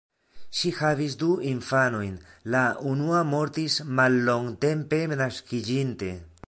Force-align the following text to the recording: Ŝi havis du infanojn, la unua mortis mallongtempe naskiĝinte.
Ŝi 0.59 0.69
havis 0.77 1.17
du 1.23 1.27
infanojn, 1.49 2.17
la 2.57 2.63
unua 2.95 3.23
mortis 3.35 3.79
mallongtempe 4.01 5.05
naskiĝinte. 5.25 6.15